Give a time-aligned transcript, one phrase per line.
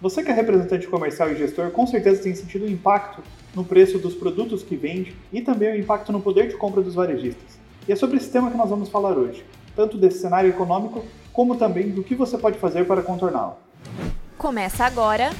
[0.00, 3.22] Você que é representante comercial e gestor, com certeza tem sentido o impacto
[3.54, 6.94] no preço dos produtos que vende e também o impacto no poder de compra dos
[6.94, 7.58] varejistas.
[7.88, 9.42] E é sobre esse tema que nós vamos falar hoje,
[9.74, 13.56] tanto desse cenário econômico como também do que você pode fazer para contorná-lo.
[14.36, 15.30] Começa agora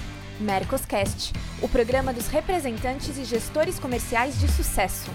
[0.41, 5.11] Mercoscast, o programa dos representantes e gestores comerciais de sucesso.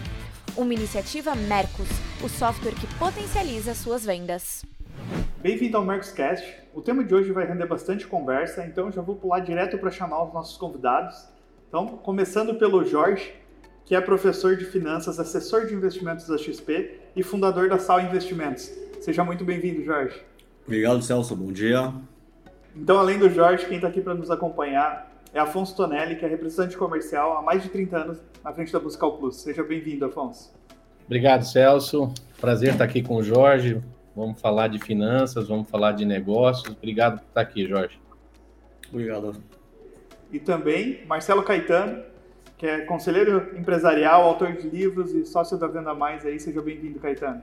[0.56, 1.88] Uma iniciativa Mercos,
[2.24, 4.64] o software que potencializa suas vendas.
[5.42, 6.46] Bem-vindo ao Mercoscast.
[6.72, 10.24] O tema de hoje vai render bastante conversa, então já vou pular direto para chamar
[10.24, 11.28] os nossos convidados.
[11.68, 13.34] Então, começando pelo Jorge,
[13.84, 18.72] que é professor de finanças, assessor de investimentos da XP e fundador da Sal Investimentos.
[19.00, 20.22] Seja muito bem-vindo, Jorge.
[20.64, 21.36] Obrigado, Celso.
[21.36, 21.92] Bom dia.
[22.76, 26.28] Então, além do Jorge, quem está aqui para nos acompanhar é Afonso Tonelli, que é
[26.28, 29.38] representante comercial há mais de 30 anos na frente da Buscal Plus.
[29.38, 30.54] Seja bem-vindo, Afonso.
[31.08, 32.14] Obrigado, Celso.
[32.40, 33.82] Prazer estar aqui com o Jorge.
[34.22, 36.78] Vamos falar de finanças, vamos falar de negócios.
[36.78, 38.00] Obrigado por estar aqui, Jorge.
[38.92, 39.34] Obrigado.
[40.32, 42.04] E também Marcelo Caetano,
[42.56, 46.40] que é conselheiro empresarial, autor de livros e sócio da Venda Mais aí.
[46.40, 47.42] Seja bem-vindo, Caetano.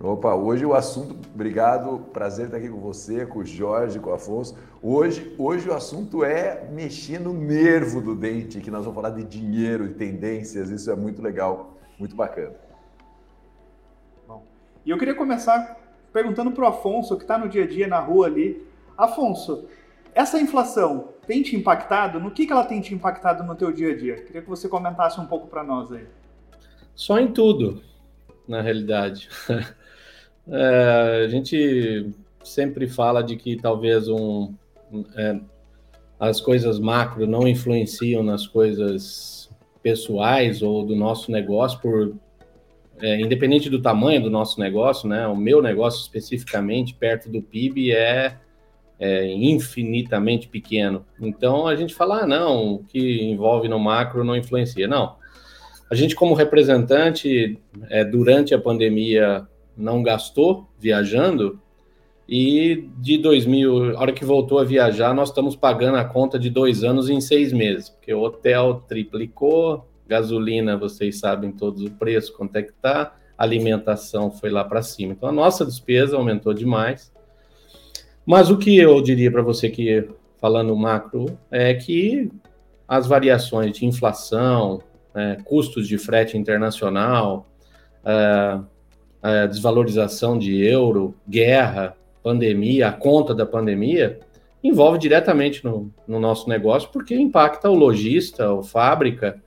[0.00, 4.14] Opa, hoje o assunto, obrigado, prazer estar aqui com você, com o Jorge, com o
[4.14, 4.56] Afonso.
[4.82, 9.24] Hoje, hoje o assunto é mexer no nervo do dente, que nós vamos falar de
[9.24, 12.54] dinheiro e tendências, isso é muito legal, muito bacana.
[14.26, 14.42] Bom,
[14.86, 15.81] e eu queria começar
[16.12, 18.66] perguntando para o Afonso, que está no dia a dia na rua ali.
[18.96, 19.66] Afonso,
[20.14, 22.20] essa inflação tem te impactado?
[22.20, 24.16] No que, que ela tem te impactado no teu dia a dia?
[24.16, 26.06] Queria que você comentasse um pouco para nós aí.
[26.94, 27.82] Só em tudo,
[28.46, 29.28] na realidade.
[30.44, 34.52] É, a gente sempre fala de que talvez um,
[35.16, 35.38] é,
[36.18, 39.48] as coisas macro não influenciam nas coisas
[39.82, 42.14] pessoais ou do nosso negócio, por
[43.02, 45.26] é, independente do tamanho do nosso negócio, né?
[45.26, 48.36] O meu negócio especificamente perto do PIB é,
[48.98, 51.04] é infinitamente pequeno.
[51.20, 54.86] Então a gente fala, ah, não, o que envolve no macro não influencia.
[54.86, 55.16] Não.
[55.90, 57.58] A gente, como representante,
[57.90, 59.46] é, durante a pandemia,
[59.76, 61.60] não gastou viajando,
[62.28, 66.48] e de 2000, a hora que voltou a viajar, nós estamos pagando a conta de
[66.48, 72.32] dois anos em seis meses, porque o hotel triplicou, gasolina, vocês sabem todos o preço,
[72.36, 75.12] quanto é que está, alimentação foi lá para cima.
[75.12, 77.12] Então a nossa despesa aumentou demais.
[78.24, 80.08] Mas o que eu diria para você que,
[80.40, 82.30] falando macro, é que
[82.86, 84.80] as variações de inflação,
[85.14, 87.48] é, custos de frete internacional,
[88.04, 88.60] é,
[89.22, 94.20] a desvalorização de euro, guerra, pandemia, a conta da pandemia,
[94.62, 99.41] envolve diretamente no, no nosso negócio, porque impacta o lojista, o fábrica,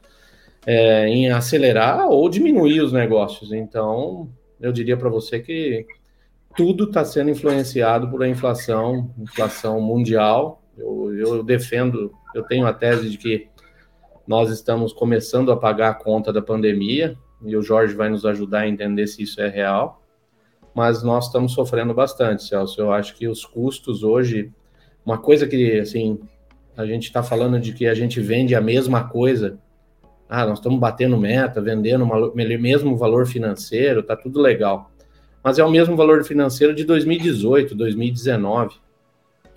[0.65, 3.51] é, em acelerar ou diminuir os negócios.
[3.51, 5.85] Então, eu diria para você que
[6.55, 10.61] tudo está sendo influenciado por a inflação, inflação mundial.
[10.77, 13.47] Eu, eu defendo, eu tenho a tese de que
[14.27, 18.61] nós estamos começando a pagar a conta da pandemia, e o Jorge vai nos ajudar
[18.61, 20.01] a entender se isso é real.
[20.73, 22.81] Mas nós estamos sofrendo bastante, Celso.
[22.81, 24.51] Eu acho que os custos hoje,
[25.05, 26.19] uma coisa que, assim,
[26.75, 29.59] a gente está falando de que a gente vende a mesma coisa.
[30.27, 34.91] Ah, nós estamos batendo meta, vendendo o mesmo valor financeiro, tá tudo legal.
[35.43, 38.75] Mas é o mesmo valor financeiro de 2018, 2019.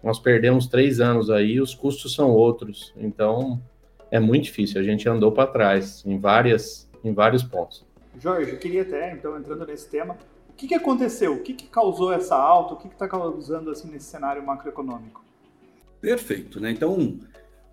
[0.02, 2.92] Nós perdemos três anos aí, os custos são outros.
[2.96, 3.60] Então,
[4.10, 4.80] é muito difícil.
[4.80, 7.86] A gente andou para trás em várias em vários pontos.
[8.18, 10.16] Jorge, eu queria até, então, entrando nesse tema,
[10.48, 11.34] o que, que aconteceu?
[11.34, 12.74] O que, que causou essa alta?
[12.74, 15.24] O que está causando assim nesse cenário macroeconômico?
[16.00, 16.70] Perfeito, né?
[16.70, 17.18] Então,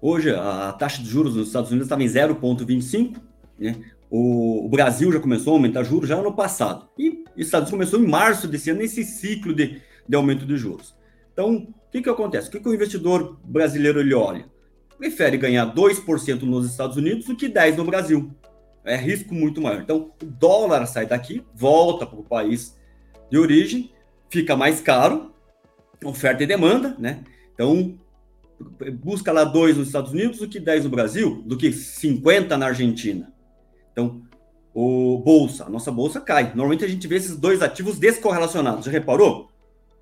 [0.06, 3.16] hoje a taxa de juros nos Estados Unidos estava em 0,25,
[3.60, 3.76] né?
[4.10, 6.88] O, Brasil já começou a aumentar juros já no passado.
[6.98, 10.56] E os Estados Unidos começou em março desse ano, nesse ciclo de, de aumento de
[10.56, 10.96] juros.
[11.34, 12.48] Então, o que, que acontece?
[12.48, 14.46] O que, que o investidor brasileiro ele olha?
[14.98, 18.32] Prefere ganhar 2% nos Estados Unidos do que 10% no Brasil
[18.86, 19.82] é risco muito maior.
[19.82, 22.78] Então, o dólar sai daqui, volta para o país
[23.30, 23.92] de origem,
[24.30, 25.34] fica mais caro,
[26.04, 27.24] oferta e demanda, né?
[27.54, 27.98] Então,
[29.04, 32.68] busca lá dois nos Estados Unidos do que 10 no Brasil, do que 50 na
[32.68, 33.34] Argentina.
[33.92, 34.22] Então,
[34.74, 36.48] o bolsa, a nossa bolsa cai.
[36.48, 38.86] Normalmente a gente vê esses dois ativos descorrelacionados.
[38.86, 39.50] Já reparou?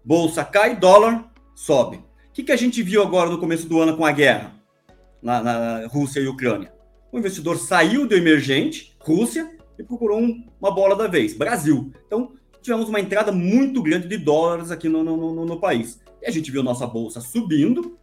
[0.04, 1.98] Bolsa cai, dólar sobe.
[1.98, 4.54] O que, que a gente viu agora no começo do ano com a guerra
[5.22, 6.74] na, na Rússia e Ucrânia?
[7.14, 9.48] o investidor saiu do emergente, Rússia,
[9.78, 11.94] e procurou um, uma bola da vez, Brasil.
[12.08, 16.02] Então, tivemos uma entrada muito grande de dólares aqui no, no, no, no país.
[16.20, 18.00] E a gente viu nossa bolsa subindo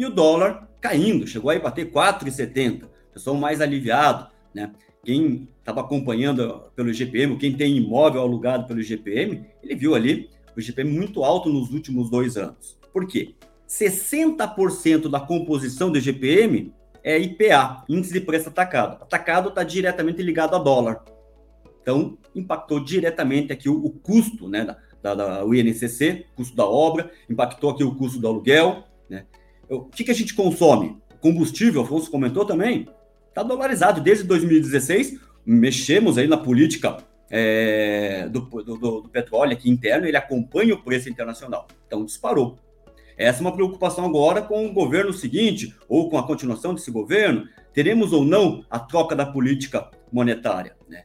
[0.00, 2.88] e o dólar caindo, chegou a bater 4,70.
[3.12, 4.72] Pessoal mais aliviado, né?
[5.04, 10.60] Quem estava acompanhando pelo IGPM, quem tem imóvel alugado pelo IGPM, ele viu ali o
[10.60, 12.78] IGPM muito alto nos últimos dois anos.
[12.94, 13.34] Por quê?
[13.68, 16.72] 60% da composição do GPM
[17.04, 19.02] é IPA, Índice de Preço Atacado.
[19.02, 21.04] Atacado está diretamente ligado a dólar.
[21.82, 27.10] Então, impactou diretamente aqui o, o custo né, da, da, da, INCC, custo da obra,
[27.28, 28.84] impactou aqui o custo do aluguel.
[29.06, 29.26] Né?
[29.70, 30.96] O que, que a gente consome?
[31.20, 32.88] Combustível, Afonso comentou também,
[33.28, 35.20] está dolarizado desde 2016.
[35.46, 36.96] Mexemos aí na política
[37.30, 41.68] é, do, do, do, petróleo aqui interno, ele acompanha o preço internacional.
[41.86, 42.58] Então, disparou.
[43.16, 47.46] Essa é uma preocupação agora com o governo seguinte, ou com a continuação desse governo.
[47.72, 50.74] Teremos ou não a troca da política monetária?
[50.88, 51.04] Né?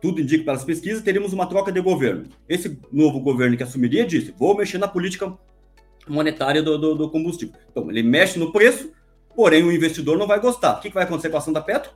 [0.00, 2.28] Tudo indica pelas pesquisas, teremos uma troca de governo.
[2.48, 5.36] Esse novo governo que assumiria disse: vou mexer na política
[6.08, 7.54] monetária do, do, do combustível.
[7.70, 8.92] Então, ele mexe no preço,
[9.34, 10.78] porém o investidor não vai gostar.
[10.78, 11.92] O que, que vai acontecer com a ação da Petro?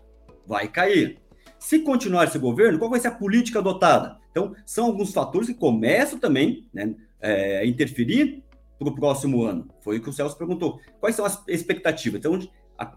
[0.47, 1.19] Vai cair.
[1.59, 4.19] Se continuar esse governo, qual vai ser a política adotada?
[4.31, 8.43] Então, são alguns fatores que começam também né, é, a interferir
[8.79, 9.69] para o próximo ano?
[9.81, 10.81] Foi o que o Celso perguntou.
[11.01, 12.19] Quais são as expectativas?
[12.19, 12.39] Então,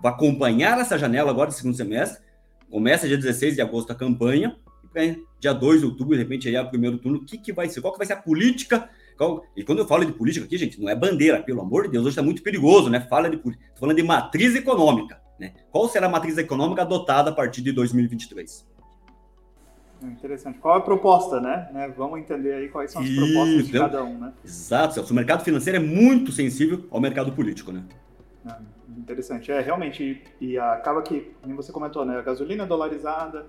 [0.02, 2.22] vai acompanhar essa janela agora do segundo semestre.
[2.70, 4.58] Começa dia 16 de agosto a campanha.
[4.96, 7.20] E dia 2 de outubro, de repente, aí é o primeiro turno.
[7.20, 7.82] O que, que vai ser?
[7.82, 8.90] Qual que vai ser a política?
[9.56, 12.04] E quando eu falo de política aqui, gente, não é bandeira, pelo amor de Deus,
[12.04, 13.00] hoje está muito perigoso, né?
[13.02, 13.66] Fala de política.
[13.68, 15.20] Estou falando de matriz econômica.
[15.40, 15.54] Né?
[15.72, 18.66] Qual será a matriz econômica adotada a partir de 2023?
[20.04, 20.60] Interessante.
[20.60, 21.70] Qual é a proposta, né?
[21.74, 21.94] né?
[21.96, 24.34] Vamos entender aí quais são as Isso, propostas de cada um, né?
[24.46, 25.12] Exato, Celso.
[25.12, 27.84] O mercado financeiro é muito sensível ao mercado político, né?
[28.46, 28.60] Ah,
[28.96, 29.52] interessante.
[29.52, 32.20] É, realmente, e, e, acaba que, como você comentou, né?
[32.20, 33.48] A gasolina é dolarizada,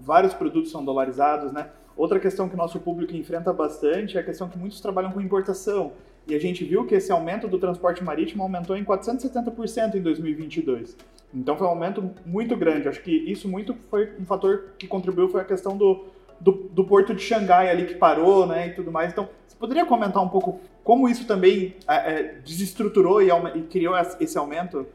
[0.00, 1.68] vários produtos são dolarizados, né?
[2.00, 5.20] Outra questão que o nosso público enfrenta bastante é a questão que muitos trabalham com
[5.20, 5.92] importação.
[6.26, 10.96] E a gente viu que esse aumento do transporte marítimo aumentou em 470% em 2022.
[11.34, 12.88] Então foi um aumento muito grande.
[12.88, 16.06] Acho que isso muito foi um fator que contribuiu foi a questão do,
[16.40, 19.12] do, do, porto de Xangai ali que parou, né, e tudo mais.
[19.12, 23.94] Então, você poderia comentar um pouco como isso também é, é, desestruturou e, e, criou
[24.18, 24.86] esse aumento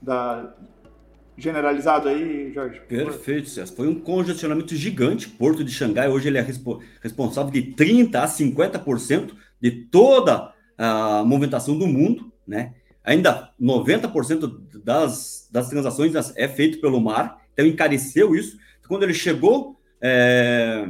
[0.00, 0.54] da
[1.36, 2.80] generalizado aí, Jorge?
[2.88, 3.74] Perfeito, César.
[3.74, 5.28] Foi um congestionamento gigante.
[5.28, 11.24] Porto de Xangai hoje ele é respo responsável de 30 a 50% de toda a
[11.24, 12.74] movimentação do mundo, né?
[13.04, 18.58] Ainda 90% das, das transações é feito pelo mar, então encareceu isso.
[18.88, 20.88] Quando ele chegou é,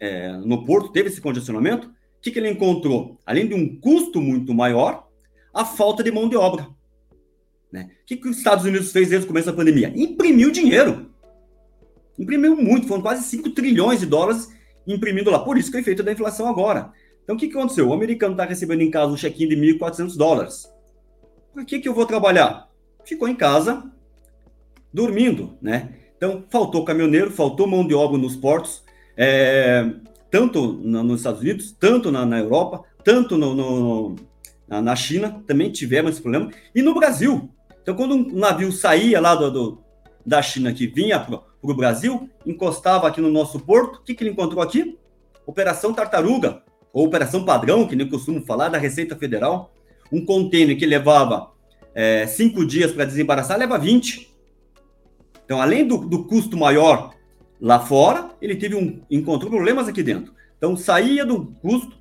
[0.00, 3.18] é, no porto, teve esse congestionamento, o que, que ele encontrou?
[3.24, 5.06] Além de um custo muito maior,
[5.54, 6.68] a falta de mão de obra.
[7.72, 7.90] Né?
[8.02, 9.92] O que, que os Estados Unidos fez desde o começo da pandemia?
[9.94, 11.10] Imprimiu dinheiro.
[12.18, 14.48] Imprimiu muito, foram quase 5 trilhões de dólares
[14.86, 15.38] imprimindo lá.
[15.38, 16.90] Por isso que é o efeito da inflação agora.
[17.22, 17.88] Então, o que, que aconteceu?
[17.88, 20.66] O americano está recebendo em casa um check-in de 1.400 dólares.
[21.52, 22.68] Por que, que eu vou trabalhar?
[23.04, 23.84] Ficou em casa,
[24.92, 25.90] dormindo, né?
[26.16, 28.82] Então, faltou caminhoneiro, faltou mão de obra nos portos,
[29.16, 29.92] é,
[30.30, 34.16] tanto na, nos Estados Unidos, tanto na, na Europa, tanto no, no,
[34.66, 37.48] na, na, China, também tivemos esse problema, e no Brasil.
[37.82, 39.84] Então, quando um navio saía lá do, do
[40.24, 44.22] da China que vinha para o Brasil, encostava aqui no nosso porto, o que, que
[44.22, 44.98] ele encontrou aqui?
[45.46, 49.72] Operação Tartaruga, ou Operação Padrão, que nem costumo falar, da Receita Federal
[50.12, 51.52] um container que levava
[51.94, 54.28] é, cinco dias para desembaraçar, leva 20.
[55.44, 57.14] Então, além do, do, custo maior
[57.60, 60.32] lá fora, ele teve um encontrou problemas aqui dentro.
[60.56, 61.96] Então, saía do custo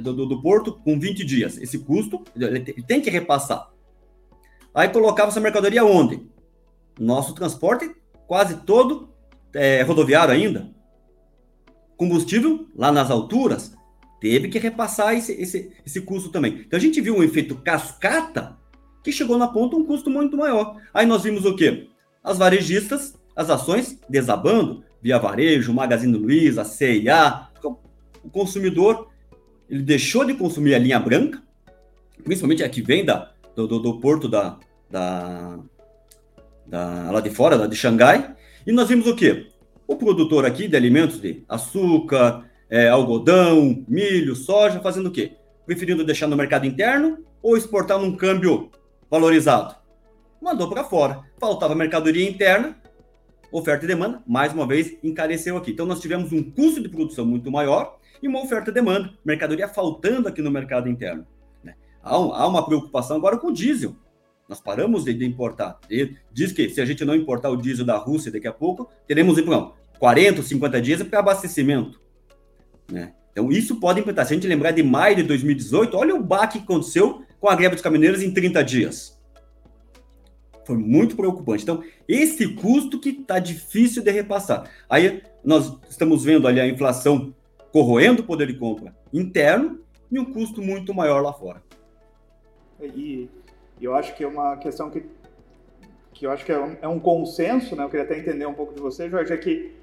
[0.00, 1.58] do, do, do porto com 20 dias.
[1.58, 3.70] Esse custo ele tem que repassar.
[4.78, 6.22] Aí colocava essa mercadoria onde?
[7.00, 7.92] Nosso transporte
[8.28, 9.12] quase todo
[9.52, 10.70] é, rodoviário ainda.
[11.96, 13.74] Combustível lá nas alturas,
[14.20, 16.62] teve que repassar esse, esse, esse custo também.
[16.64, 18.56] Então a gente viu um efeito cascata
[19.02, 20.80] que chegou na ponta um custo muito maior.
[20.94, 21.88] Aí nós vimos o quê?
[22.22, 27.48] As varejistas, as ações desabando, via varejo, Magazine Luiza, CIA.
[28.22, 29.08] O consumidor
[29.68, 31.42] ele deixou de consumir a linha branca,
[32.22, 34.56] principalmente a que vem da, do, do, do porto da,
[34.90, 35.58] da,
[36.66, 38.34] da, lá de fora, da, de Xangai.
[38.66, 39.48] E nós vimos o quê?
[39.86, 45.32] O produtor aqui de alimentos de açúcar, é, algodão, milho, soja, fazendo o quê?
[45.64, 48.70] Preferindo deixar no mercado interno ou exportar num câmbio
[49.10, 49.74] valorizado?
[50.40, 51.22] Mandou para fora.
[51.40, 52.76] Faltava mercadoria interna,
[53.50, 55.72] oferta e demanda, mais uma vez encareceu aqui.
[55.72, 59.68] Então nós tivemos um custo de produção muito maior e uma oferta e demanda, mercadoria
[59.68, 61.26] faltando aqui no mercado interno.
[61.62, 61.74] Né?
[62.02, 63.96] Há, um, há, uma preocupação agora com o diesel.
[64.48, 65.78] Nós paramos de, importar.
[65.90, 68.90] E diz que se a gente não importar o diesel da Rússia daqui a pouco,
[69.06, 72.00] teremos então, 40, 50 dias para abastecimento.
[72.90, 73.12] Né?
[73.30, 74.24] Então, isso pode impactar.
[74.24, 77.54] Se a gente lembrar de maio de 2018, olha o baque que aconteceu com a
[77.54, 79.20] greve dos caminhoneiros em 30 dias.
[80.64, 81.62] Foi muito preocupante.
[81.62, 84.68] Então, esse custo que está difícil de repassar.
[84.88, 87.34] Aí, nós estamos vendo ali a inflação
[87.70, 91.62] corroendo o poder de compra interno e um custo muito maior lá fora.
[92.82, 93.28] E,
[93.80, 95.04] E eu acho que é uma questão que,
[96.12, 97.84] que eu acho que é um, é um consenso, né?
[97.84, 99.76] Eu queria até entender um pouco de você, Jorge, é que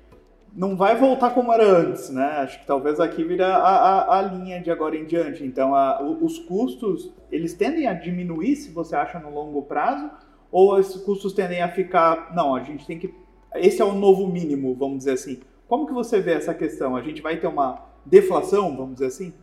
[0.56, 2.24] não vai voltar como era antes, né?
[2.38, 5.44] Acho que talvez aqui vira a, a, a linha de agora em diante.
[5.44, 10.10] Então, a, os custos, eles tendem a diminuir, se você acha, no longo prazo?
[10.52, 12.34] Ou esses custos tendem a ficar...
[12.34, 13.14] Não, a gente tem que...
[13.56, 15.42] Esse é o novo mínimo, vamos dizer assim.
[15.68, 16.96] Como que você vê essa questão?
[16.96, 19.34] A gente vai ter uma deflação, vamos dizer assim?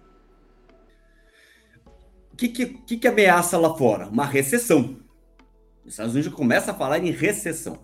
[2.43, 4.09] O que, que, que, ameaça lá fora?
[4.09, 4.97] Uma recessão.
[5.85, 7.79] Os Estados Unidos começa a falar em recessão.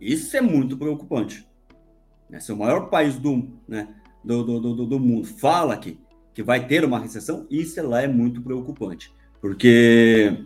[0.00, 1.46] Isso é muito preocupante.
[2.28, 2.40] Né?
[2.40, 3.88] Se o maior país do, né,
[4.24, 6.00] do, do, do, do, mundo fala que,
[6.34, 9.12] que vai ter uma recessão, isso lá é muito preocupante.
[9.40, 10.36] Porque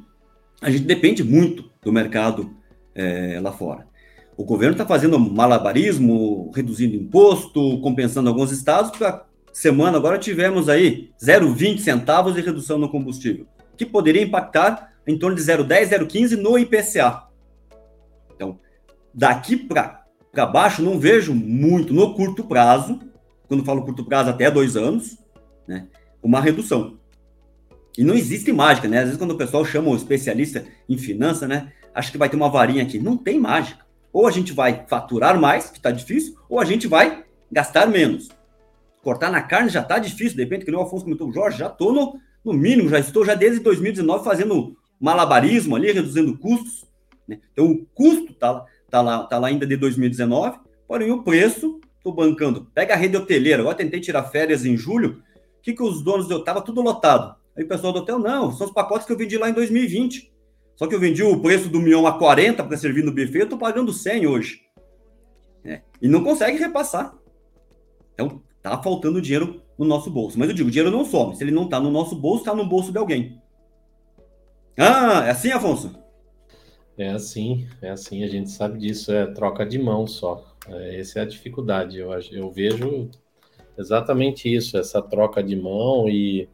[0.61, 2.55] a gente depende muito do mercado
[2.95, 3.89] é, lá fora.
[4.37, 9.25] O governo está fazendo malabarismo, reduzindo imposto, compensando alguns estados, para
[9.57, 15.35] semana agora tivemos aí 0,20 centavos de redução no combustível, que poderia impactar em torno
[15.35, 17.23] de 0,10, 0,15 no IPCA.
[18.35, 18.59] Então,
[19.15, 20.05] daqui para
[20.53, 23.01] baixo, não vejo muito no curto prazo,
[23.49, 25.17] quando falo curto prazo, até dois anos,
[25.67, 25.89] né,
[26.23, 26.99] uma redução.
[27.97, 28.99] E não existe mágica, né?
[28.99, 32.37] Às vezes, quando o pessoal chama o especialista em finança, né, acha que vai ter
[32.37, 32.99] uma varinha aqui.
[32.99, 33.87] Não tem mágica.
[34.13, 38.29] Ou a gente vai faturar mais, que está difícil, ou a gente vai gastar menos.
[39.07, 41.69] Cortar na carne já está difícil, de repente, que nem o Afonso comentou, Jorge, já
[41.69, 46.85] estou no, no mínimo, já estou já desde 2019 fazendo malabarismo ali, reduzindo custos.
[47.29, 47.39] Né?
[47.53, 50.59] Então, o custo está tá lá, tá lá ainda de 2019,
[50.89, 52.67] porém o preço, estou bancando.
[52.75, 55.23] Pega a rede hoteleira, agora tentei tirar férias em julho,
[55.57, 56.43] o que, que os donos deu?
[56.43, 57.37] Tava tudo lotado.
[57.57, 60.33] Aí o pessoal do hotel, não, são os pacotes que eu vendi lá em 2020.
[60.75, 63.45] Só que eu vendi o preço do mion a 40 para servir no buffet, eu
[63.45, 64.63] estou pagando 100 hoje.
[65.65, 67.15] É, e não consegue repassar.
[68.13, 70.37] Então, Tá faltando dinheiro no nosso bolso.
[70.37, 71.37] Mas eu digo, o dinheiro não some.
[71.37, 73.41] Se ele não tá no nosso bolso, tá no bolso de alguém.
[74.77, 75.97] Ah, é assim, Afonso?
[76.99, 80.45] É assim, é assim, a gente sabe disso, é troca de mão só.
[80.69, 81.99] É, essa é a dificuldade.
[81.99, 83.09] Eu, eu vejo
[83.79, 86.49] exatamente isso, essa troca de mão e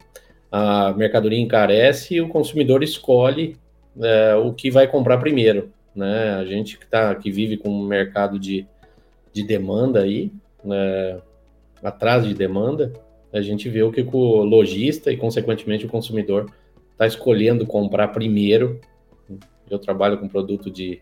[0.51, 3.57] a mercadoria encarece e o consumidor escolhe
[3.99, 5.71] é, o que vai comprar primeiro.
[5.95, 6.35] Né?
[6.35, 8.67] A gente que, tá, que vive com um mercado de,
[9.31, 10.31] de demanda aí,
[10.63, 11.19] né?
[11.87, 12.93] Atraso de demanda,
[13.31, 16.51] a gente vê o que o lojista e, consequentemente, o consumidor
[16.91, 18.79] está escolhendo comprar primeiro.
[19.69, 21.01] Eu trabalho com produto de,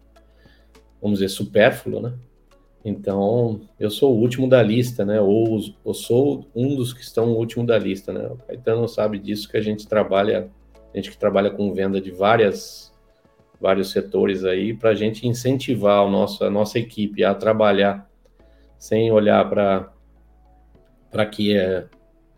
[1.02, 2.14] vamos dizer, supérfluo, né?
[2.84, 5.22] Então, eu sou o último da lista, né?
[5.22, 8.28] Ou eu sou um dos que estão no último da lista, né?
[8.28, 10.50] O Caetano sabe disso que a gente trabalha,
[10.92, 12.92] a gente que trabalha com venda de várias,
[13.60, 18.10] vários setores aí, para a gente incentivar o nosso, a nossa equipe a trabalhar
[18.80, 19.92] sem olhar para
[21.12, 21.86] para que é,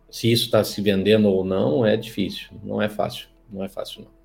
[0.10, 4.02] se isso está se vendendo ou não é difícil, não é fácil, não é fácil
[4.02, 4.24] não.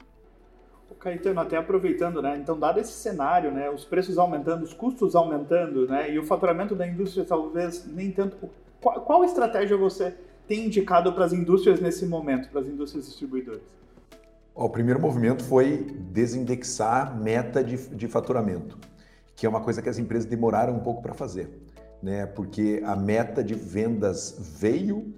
[0.91, 2.37] O Caetano, até aproveitando, né?
[2.37, 3.71] Então, dado esse cenário, né?
[3.71, 6.11] Os preços aumentando, os custos aumentando, né?
[6.11, 8.37] E o faturamento da indústria talvez nem tanto.
[8.81, 10.15] Qual, qual estratégia você
[10.49, 13.63] tem indicado para as indústrias nesse momento, para as indústrias distribuidoras?
[14.55, 18.77] O primeiro movimento foi desindexar meta de, de faturamento,
[19.37, 21.49] que é uma coisa que as empresas demoraram um pouco para fazer
[22.03, 22.27] né?
[22.27, 25.15] Porque a meta de vendas veio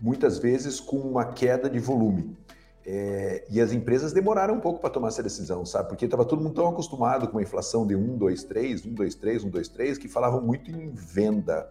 [0.00, 2.36] muitas vezes com uma queda de volume.
[2.86, 5.88] É, e as empresas demoraram um pouco para tomar essa decisão, sabe?
[5.88, 9.14] Porque estava todo mundo tão acostumado com uma inflação de 1, 2, 3, 1, 2,
[9.14, 11.66] 3, 1, 2, 3, que falavam muito em venda.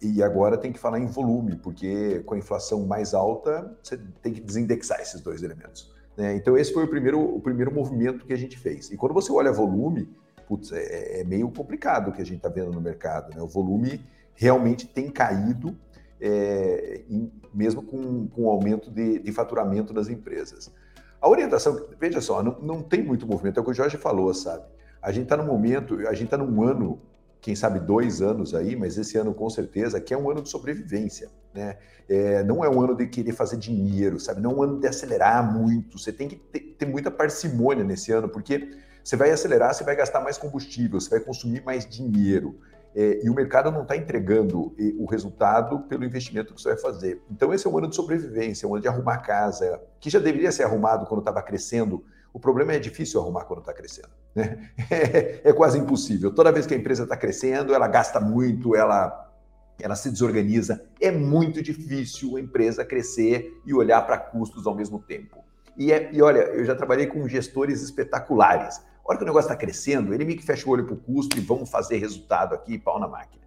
[0.00, 4.32] E agora tem que falar em volume, porque com a inflação mais alta, você tem
[4.32, 5.90] que desindexar esses dois elementos.
[6.16, 6.36] Né?
[6.36, 8.90] Então, esse foi o primeiro, o primeiro movimento que a gente fez.
[8.90, 10.08] E quando você olha volume,
[10.48, 13.36] putz, é, é meio complicado o que a gente está vendo no mercado.
[13.36, 13.42] Né?
[13.42, 14.00] O volume
[14.34, 15.76] realmente tem caído,
[16.18, 20.72] é, em, mesmo com, com o aumento de, de, faturamento das empresas.
[21.20, 24.32] A orientação, veja só, não, não tem muito movimento, é o que o Jorge falou,
[24.32, 24.64] sabe?
[25.02, 27.00] A gente está no momento, a gente está num ano,
[27.40, 30.48] quem sabe dois anos aí, mas esse ano com certeza, que é um ano de
[30.48, 31.28] sobrevivência.
[31.52, 31.76] Né?
[32.08, 34.40] É, não é um ano de querer fazer dinheiro, sabe?
[34.40, 35.98] Não é um ano de acelerar muito.
[35.98, 38.70] Você tem que ter, ter muita parcimônia nesse ano, porque
[39.08, 42.60] você vai acelerar, você vai gastar mais combustível, você vai consumir mais dinheiro.
[42.94, 47.22] É, e o mercado não está entregando o resultado pelo investimento que você vai fazer.
[47.30, 50.52] Então, esse é um ano de sobrevivência, um ano de arrumar casa, que já deveria
[50.52, 52.04] ser arrumado quando estava crescendo.
[52.34, 54.10] O problema é difícil arrumar quando está crescendo.
[54.34, 54.68] Né?
[54.90, 56.30] É, é, quase impossível.
[56.30, 59.32] Toda vez que a empresa está crescendo, ela gasta muito, ela,
[59.80, 60.84] ela se desorganiza.
[61.00, 65.42] É muito difícil a empresa crescer e olhar para custos ao mesmo tempo.
[65.78, 69.56] E, é, e olha, eu já trabalhei com gestores espetaculares hora que o negócio está
[69.56, 72.78] crescendo, ele meio que fecha o olho para o custo e vamos fazer resultado aqui,
[72.78, 73.42] pau na máquina.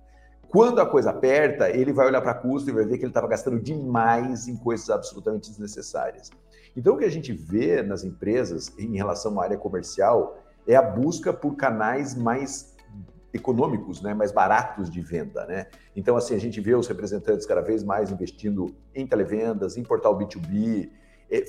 [0.50, 3.27] Quando a coisa aperta, ele vai olhar para custo e vai ver que ele estava
[3.27, 6.30] gastando demais em coisas absolutamente desnecessárias.
[6.75, 10.38] Então, o que a gente vê nas empresas em relação à área comercial
[10.68, 12.75] é a busca por canais mais
[13.34, 15.68] econômicos, né, mais baratos de venda, né?
[15.96, 20.18] Então, assim, a gente vê os representantes cada vez mais investindo em televendas, em portal
[20.18, 20.91] B2B, é,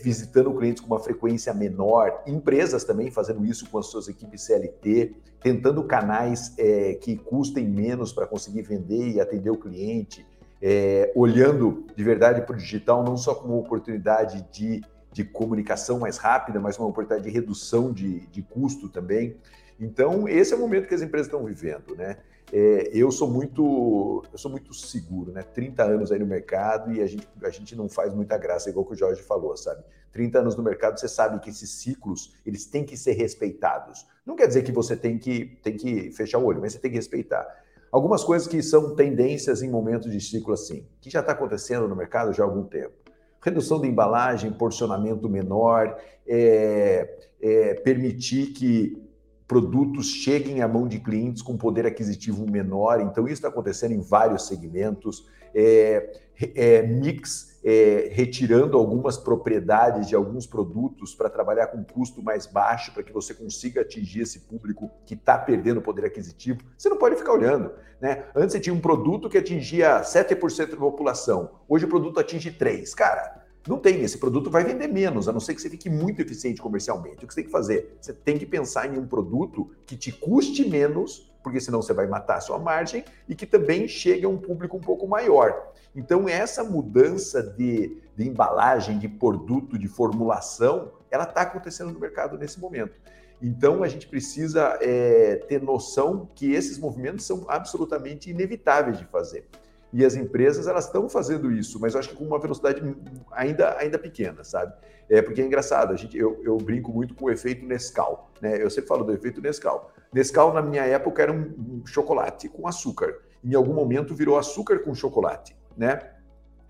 [0.02, 5.12] visitando clientes com uma frequência menor, empresas também fazendo isso com as suas equipes CLT,
[5.42, 10.24] tentando canais é, que custem menos para conseguir vender e atender o cliente,
[10.62, 14.80] é, olhando de verdade para o digital não só como oportunidade de,
[15.12, 19.36] de comunicação mais rápida, mas uma oportunidade de redução de, de custo também.
[19.80, 22.18] Então, esse é o momento que as empresas estão vivendo, né?
[22.52, 25.42] É, eu sou muito eu sou muito seguro, né?
[25.42, 28.84] 30 anos aí no mercado e a gente, a gente não faz muita graça, igual
[28.84, 29.82] que o Jorge falou, sabe?
[30.12, 34.06] 30 anos no mercado, você sabe que esses ciclos, eles têm que ser respeitados.
[34.26, 36.90] Não quer dizer que você tem que, tem que fechar o olho, mas você tem
[36.90, 37.46] que respeitar.
[37.90, 41.96] Algumas coisas que são tendências em momentos de ciclo assim, que já está acontecendo no
[41.96, 42.92] mercado já há algum tempo.
[43.40, 49.02] Redução de embalagem, porcionamento menor, é, é, permitir que
[49.46, 53.00] produtos cheguem à mão de clientes com poder aquisitivo menor.
[53.00, 55.26] Então, isso está acontecendo em vários segmentos.
[55.54, 56.20] É,
[56.54, 62.92] é, mix é, retirando algumas propriedades de alguns produtos para trabalhar com custo mais baixo,
[62.92, 66.60] para que você consiga atingir esse público que está perdendo poder aquisitivo.
[66.76, 67.70] Você não pode ficar olhando.
[68.00, 68.24] Né?
[68.34, 72.94] Antes você tinha um produto que atingia 7% da população, hoje o produto atinge 3%.
[72.94, 76.20] Cara, não tem, esse produto vai vender menos, a não ser que você fique muito
[76.20, 77.24] eficiente comercialmente.
[77.24, 77.96] O que você tem que fazer?
[78.00, 82.06] Você tem que pensar em um produto que te custe menos, porque senão você vai
[82.06, 85.72] matar a sua margem, e que também chegue a um público um pouco maior.
[85.94, 92.36] Então, essa mudança de, de embalagem, de produto, de formulação, ela está acontecendo no mercado
[92.36, 92.94] nesse momento.
[93.40, 99.46] Então, a gente precisa é, ter noção que esses movimentos são absolutamente inevitáveis de fazer.
[99.92, 102.82] E as empresas, elas estão fazendo isso, mas eu acho que com uma velocidade
[103.30, 104.72] ainda, ainda pequena, sabe?
[105.08, 108.62] É porque é engraçado, a gente, eu, eu brinco muito com o efeito Nescau, né?
[108.62, 109.92] Eu sempre falo do efeito Nescau.
[110.12, 113.18] Nescau, na minha época, era um, um chocolate com açúcar.
[113.44, 116.00] Em algum momento virou açúcar com chocolate, né?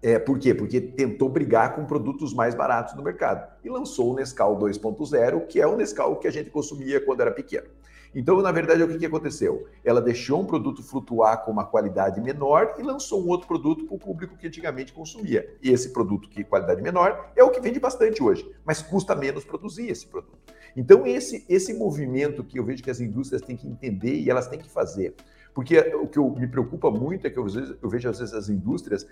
[0.02, 0.52] É, por quê?
[0.52, 5.60] Porque tentou brigar com produtos mais baratos no mercado e lançou o Nescau 2.0, que
[5.60, 7.68] é o Nescau que a gente consumia quando era pequeno.
[8.14, 9.66] Então, na verdade, o que, aconteceu?
[9.82, 13.94] Ela deixou um produto flutuar com uma qualidade menor e lançou um outro produto para
[13.94, 15.56] o público que antigamente consumia.
[15.62, 19.44] E esse produto que qualidade menor é o que vende bastante hoje, mas custa menos
[19.44, 20.38] produzir esse produto.
[20.76, 24.46] Então, esse, esse movimento que eu vejo que as indústrias têm que entender e elas
[24.46, 25.14] têm que fazer.
[25.54, 27.46] Porque o que eu, me preocupa muito é que eu,
[27.82, 29.06] eu, vejo às vezes as indústrias,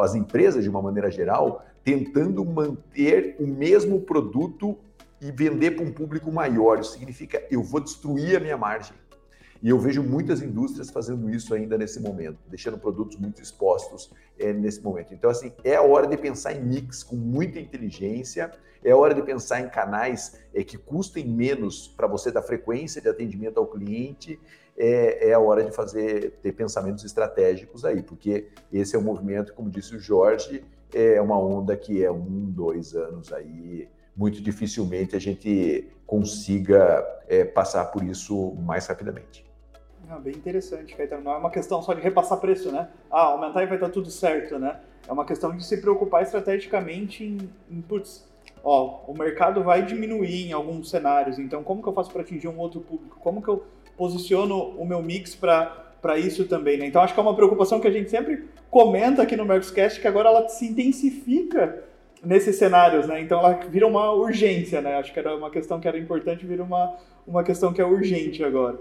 [0.00, 4.78] as empresas de uma maneira geral, tentando manter o mesmo produto
[5.22, 6.80] e vender para um público maior.
[6.80, 8.96] Isso significa eu vou destruir a minha margem.
[9.62, 14.52] E eu vejo muitas indústrias fazendo isso ainda nesse momento, deixando produtos muito expostos é,
[14.52, 15.14] nesse momento.
[15.14, 18.50] Então, assim, é a hora de pensar em mix com muita inteligência,
[18.82, 23.00] é a hora de pensar em canais é, que custem menos para você dar frequência
[23.00, 24.40] de atendimento ao cliente,
[24.76, 29.54] é, é a hora de fazer, ter pensamentos estratégicos aí, porque esse é um movimento,
[29.54, 35.16] como disse o Jorge, é uma onda que é um, dois anos aí, muito dificilmente
[35.16, 39.44] a gente consiga é, passar por isso mais rapidamente.
[40.08, 41.24] Ah, bem interessante, Caetano.
[41.24, 42.88] Não é uma questão só de repassar preço, né?
[43.10, 44.78] Ah, aumentar e vai estar tudo certo, né?
[45.08, 48.28] É uma questão de se preocupar estrategicamente em, em putz,
[48.62, 52.48] ó, o mercado vai diminuir em alguns cenários, então como que eu faço para atingir
[52.48, 53.18] um outro público?
[53.20, 53.64] Como que eu
[53.96, 56.86] posiciono o meu mix para isso também, né?
[56.86, 60.08] Então acho que é uma preocupação que a gente sempre comenta aqui no Mercoscast, que
[60.08, 61.84] agora ela se intensifica
[62.24, 63.20] nesses cenários, né?
[63.20, 64.96] Então ela vira uma urgência, né?
[64.96, 68.42] Acho que era uma questão que era importante, vira uma, uma questão que é urgente
[68.44, 68.78] agora.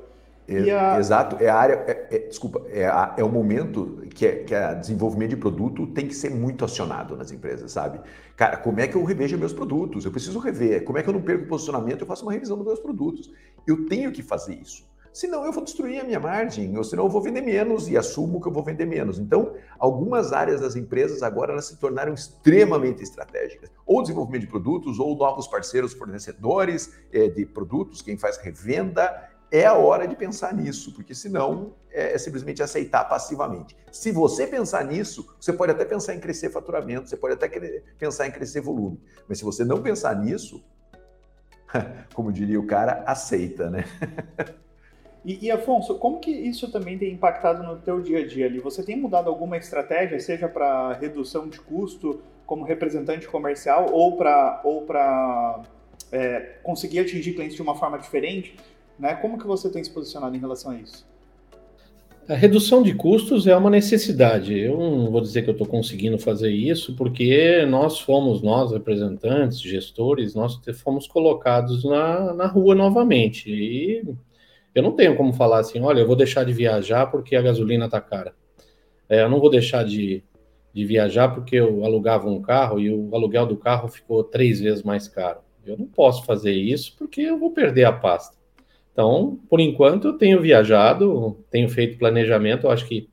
[0.48, 1.00] É, a...
[1.00, 4.54] Exato, é a área, é, é, desculpa, é, a, é o momento que, é, que
[4.54, 8.02] a desenvolvimento de produto tem que ser muito acionado nas empresas, sabe?
[8.36, 10.04] Cara, como é que eu revejo meus produtos?
[10.04, 10.84] Eu preciso rever.
[10.84, 12.02] Como é que eu não perco posicionamento?
[12.02, 13.32] Eu faço uma revisão dos meus produtos.
[13.66, 14.84] Eu tenho que fazer isso.
[15.14, 18.40] Senão eu vou destruir a minha margem, ou senão eu vou vender menos e assumo
[18.40, 19.20] que eu vou vender menos.
[19.20, 23.70] Então, algumas áreas das empresas agora elas se tornaram extremamente estratégicas.
[23.86, 29.30] Ou desenvolvimento de produtos, ou novos parceiros fornecedores é, de produtos, quem faz revenda.
[29.52, 33.76] É a hora de pensar nisso, porque senão é, é simplesmente aceitar passivamente.
[33.92, 37.50] Se você pensar nisso, você pode até pensar em crescer faturamento, você pode até
[38.00, 38.98] pensar em crescer volume.
[39.28, 40.64] Mas se você não pensar nisso,
[42.16, 43.84] como diria o cara, aceita, né?
[45.24, 48.60] E, e, Afonso, como que isso também tem impactado no teu dia a dia ali?
[48.60, 54.62] Você tem mudado alguma estratégia, seja para redução de custo como representante comercial ou para
[54.64, 55.62] ou para
[56.12, 58.56] é, conseguir atingir clientes de uma forma diferente?
[58.98, 59.14] Né?
[59.16, 61.10] Como que você tem se posicionado em relação a isso?
[62.28, 64.58] A redução de custos é uma necessidade.
[64.58, 69.60] Eu não vou dizer que eu estou conseguindo fazer isso, porque nós fomos, nós representantes,
[69.60, 73.50] gestores, nós fomos colocados na, na rua novamente.
[73.50, 74.04] E
[74.74, 77.86] eu não tenho como falar assim, olha, eu vou deixar de viajar porque a gasolina
[77.86, 78.34] está cara.
[79.10, 80.24] É, eu não vou deixar de,
[80.74, 84.84] de viajar porque eu alugava um carro e o aluguel do carro ficou três vezes
[84.84, 85.40] mais caro.
[85.66, 88.38] Eu não posso fazer isso porque eu vou perder a pasta.
[88.92, 93.08] Então, por enquanto, eu tenho viajado, tenho feito planejamento, eu acho que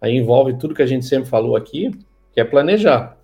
[0.00, 1.90] aí envolve tudo que a gente sempre falou aqui,
[2.32, 3.18] que é planejar.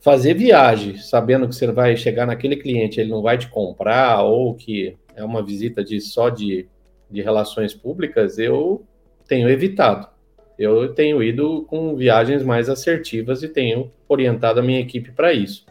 [0.00, 4.54] Fazer viagem, sabendo que você vai chegar naquele cliente, ele não vai te comprar, ou
[4.54, 6.68] que é uma visita de só de,
[7.10, 8.84] de relações públicas, eu
[9.26, 10.08] tenho evitado.
[10.58, 15.64] Eu tenho ido com viagens mais assertivas e tenho orientado a minha equipe para isso.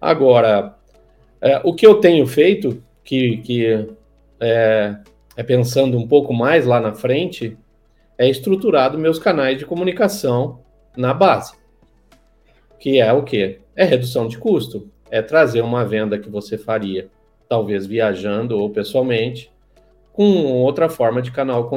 [0.00, 0.74] Agora,
[1.40, 3.88] é, o que eu tenho feito, que, que
[4.40, 4.96] é,
[5.36, 7.56] é pensando um pouco mais lá na frente,
[8.18, 10.60] é estruturado meus canais de comunicação
[10.96, 11.54] na base.
[12.78, 13.60] Que é o quê?
[13.76, 14.90] É redução de custo.
[15.10, 17.08] É trazer uma venda que você faria,
[17.48, 19.50] talvez viajando ou pessoalmente,
[20.12, 21.70] com outra forma de canal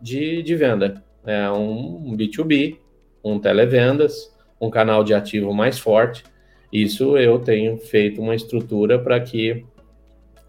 [0.00, 1.02] de, de venda.
[1.24, 2.78] É um B2B,
[3.22, 6.24] um televendas, um canal de ativo mais forte.
[6.72, 9.64] Isso eu tenho feito uma estrutura para que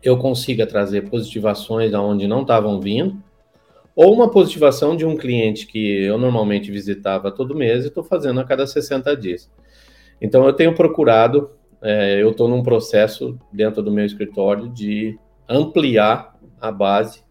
[0.02, 3.22] eu consiga trazer positivações aonde não estavam vindo,
[3.96, 8.40] ou uma positivação de um cliente que eu normalmente visitava todo mês e estou fazendo
[8.40, 9.50] a cada 60 dias.
[10.22, 11.50] Então eu tenho procurado,
[11.82, 15.18] é, eu estou num processo dentro do meu escritório de
[15.50, 17.24] ampliar a base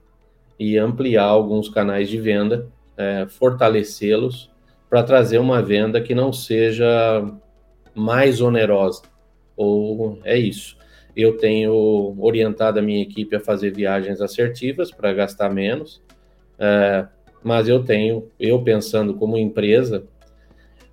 [0.59, 4.51] e ampliar alguns canais de venda, é, fortalecê-los
[4.89, 7.25] para trazer uma venda que não seja
[7.95, 9.03] mais onerosa.
[9.57, 10.77] Ou é isso.
[11.15, 16.03] Eu tenho orientado a minha equipe a fazer viagens assertivas para gastar menos,
[16.59, 17.07] é,
[17.43, 20.05] mas eu tenho, eu pensando como empresa,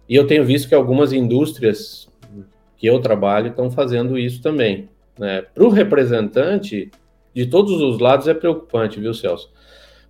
[0.07, 2.09] e eu tenho visto que algumas indústrias
[2.77, 4.89] que eu trabalho estão fazendo isso também.
[5.17, 5.41] Né?
[5.41, 6.91] Para o representante,
[7.33, 9.51] de todos os lados é preocupante, viu, Celso?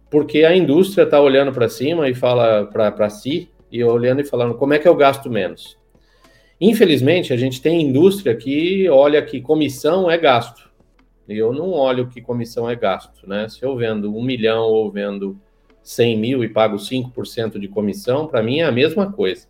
[0.09, 4.53] Porque a indústria está olhando para cima e fala para si, e olhando e falando
[4.53, 5.75] como é que eu gasto menos.
[6.61, 10.71] Infelizmente, a gente tem indústria que olha que comissão é gasto.
[11.27, 13.49] Eu não olho que comissão é gasto, né?
[13.49, 15.39] Se eu vendo um milhão ou vendo
[15.81, 19.47] 100 mil e pago 5% de comissão, para mim é a mesma coisa.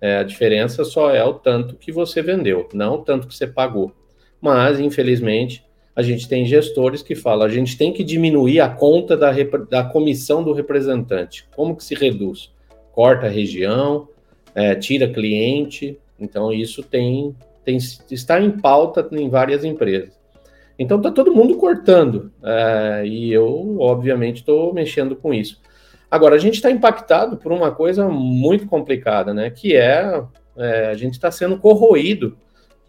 [0.00, 3.46] É, a diferença só é o tanto que você vendeu, não o tanto que você
[3.46, 3.92] pagou.
[4.40, 5.67] Mas, infelizmente,
[5.98, 9.32] a gente tem gestores que falam, a gente tem que diminuir a conta da,
[9.68, 11.44] da comissão do representante.
[11.56, 12.52] Como que se reduz?
[12.92, 14.06] Corta a região,
[14.54, 17.34] é, tira cliente, então, isso tem,
[17.64, 17.76] tem
[18.12, 20.16] está em pauta em várias empresas.
[20.78, 25.60] Então, está todo mundo cortando, é, e eu, obviamente, estou mexendo com isso.
[26.08, 29.50] Agora, a gente está impactado por uma coisa muito complicada, né?
[29.50, 30.22] Que é,
[30.56, 32.38] é a gente está sendo corroído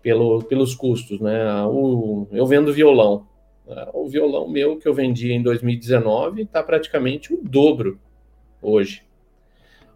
[0.02, 1.64] pelo, pelos custos, né?
[1.66, 3.28] O, eu vendo violão.
[3.94, 8.00] O violão meu que eu vendi em 2019 está praticamente o dobro
[8.62, 9.04] hoje.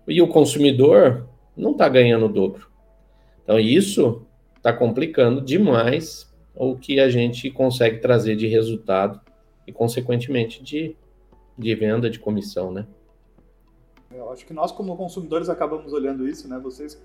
[0.07, 2.67] E o consumidor não está ganhando o dobro.
[3.43, 4.25] Então, isso
[4.57, 9.19] está complicando demais o que a gente consegue trazer de resultado
[9.65, 10.95] e, consequentemente, de,
[11.57, 12.85] de venda, de comissão, né?
[14.15, 16.59] Eu acho que nós, como consumidores, acabamos olhando isso, né?
[16.59, 17.01] Vocês,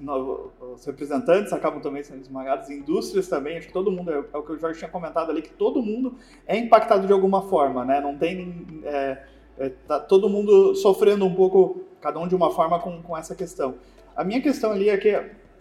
[0.60, 4.42] os representantes, acabam também sendo esmagados, indústrias também, acho que todo mundo, é, é, o
[4.42, 6.14] que o Jorge tinha comentado ali, que todo mundo
[6.46, 8.00] é impactado de alguma forma, né?
[8.00, 8.66] Não tem.
[8.84, 9.22] É,
[9.58, 13.34] é, tá todo mundo sofrendo um pouco, cada um de uma forma com, com essa
[13.34, 13.74] questão.
[14.14, 15.08] A minha questão ali é que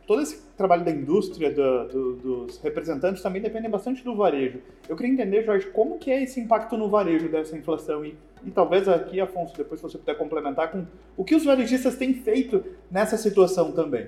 [0.07, 4.59] todo esse trabalho da indústria, do, do, dos representantes, também depende bastante do varejo.
[4.87, 8.15] Eu queria entender, Jorge, como que é esse impacto no varejo dessa inflação e,
[8.45, 10.85] e talvez aqui, Afonso, depois você puder complementar com
[11.17, 14.07] o que os varejistas têm feito nessa situação também.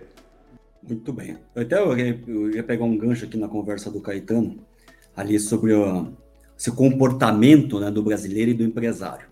[0.82, 1.38] Muito bem.
[1.54, 4.66] Até eu ia, eu ia pegar um gancho aqui na conversa do Caetano,
[5.14, 6.14] ali sobre o,
[6.58, 9.28] esse comportamento né, do brasileiro e do empresário.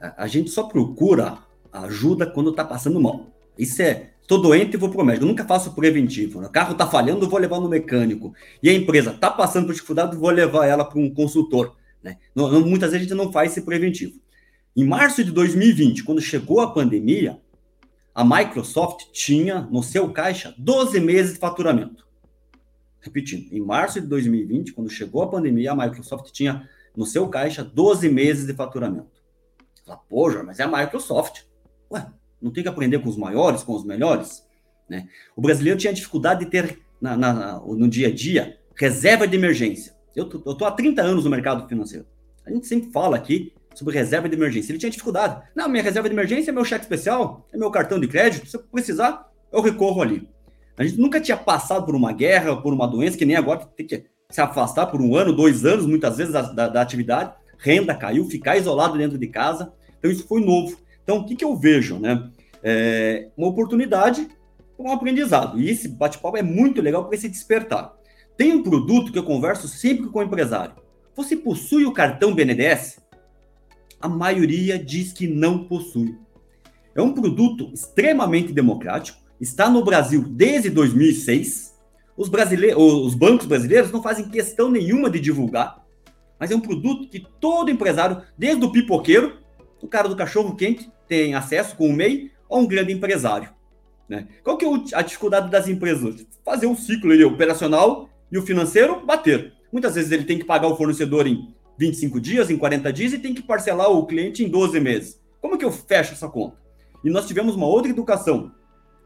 [0.00, 1.38] A gente só procura
[1.70, 3.26] ajuda quando está passando mal.
[3.58, 5.24] Isso é Estou doente e vou para o médico.
[5.24, 6.40] Eu nunca faço preventivo.
[6.40, 6.46] Né?
[6.46, 8.32] O carro está falhando, vou levar no mecânico.
[8.62, 11.74] E a empresa está passando por dificuldade, vou levar ela para um consultor.
[12.00, 12.16] Né?
[12.32, 14.20] Não, não, muitas vezes a gente não faz esse preventivo.
[14.76, 17.40] Em março de 2020, quando chegou a pandemia,
[18.14, 22.06] a Microsoft tinha no seu caixa 12 meses de faturamento.
[23.00, 27.64] Repetindo, em março de 2020, quando chegou a pandemia, a Microsoft tinha no seu caixa
[27.64, 29.10] 12 meses de faturamento.
[29.84, 31.42] Fala, pô, mas é a Microsoft.
[31.90, 32.06] Ué,
[32.40, 34.46] não tem que aprender com os maiores, com os melhores?
[34.88, 35.08] Né?
[35.36, 39.94] O brasileiro tinha dificuldade de ter, na, na, no dia a dia, reserva de emergência.
[40.14, 42.06] Eu estou há 30 anos no mercado financeiro.
[42.44, 44.72] A gente sempre fala aqui sobre reserva de emergência.
[44.72, 45.42] Ele tinha dificuldade.
[45.54, 48.46] Não, minha reserva de emergência é meu cheque especial, é meu cartão de crédito.
[48.46, 50.28] Se eu precisar, eu recorro ali.
[50.76, 53.86] A gente nunca tinha passado por uma guerra, por uma doença, que nem agora tem
[53.86, 57.34] que se afastar por um ano, dois anos, muitas vezes, da, da, da atividade.
[57.58, 59.72] Renda caiu, ficar isolado dentro de casa.
[59.98, 60.78] Então, isso foi novo.
[61.02, 61.98] Então, o que, que eu vejo?
[61.98, 62.30] Né?
[62.62, 64.28] É uma oportunidade
[64.80, 65.60] um aprendizado.
[65.60, 67.94] E esse bate-papo é muito legal para se despertar.
[68.36, 70.74] Tem um produto que eu converso sempre com o empresário.
[71.14, 72.98] Você possui o cartão BNDES?
[74.00, 76.16] A maioria diz que não possui.
[76.94, 81.78] É um produto extremamente democrático, está no Brasil desde 2006.
[82.16, 85.84] Os, brasileiros, os bancos brasileiros não fazem questão nenhuma de divulgar,
[86.38, 89.38] mas é um produto que todo empresário, desde o pipoqueiro,
[89.82, 93.50] o cara do cachorro quente, tem acesso com o MEI, ou um grande empresário.
[94.08, 94.26] Né?
[94.42, 96.26] Qual que é a dificuldade das empresas?
[96.44, 99.52] Fazer um ciclo operacional e o financeiro bater.
[99.72, 103.18] Muitas vezes ele tem que pagar o fornecedor em 25 dias, em 40 dias, e
[103.18, 105.20] tem que parcelar o cliente em 12 meses.
[105.40, 106.56] Como que eu fecho essa conta?
[107.04, 108.52] E nós tivemos uma outra educação.